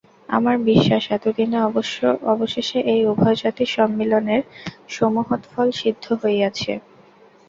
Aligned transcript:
আমার 0.29 0.55
বিশ্বাস, 0.65 1.03
এতদিনে 1.11 1.57
অবশেষে 2.31 2.79
এই 2.93 3.01
উভয় 3.05 3.37
জাতির 3.41 3.69
সম্মিলনের 3.69 4.41
সুমহৎ 4.89 5.41
ফল 5.51 5.67
সিদ্ধ 5.79 6.05
হইয়াছে। 6.21 6.73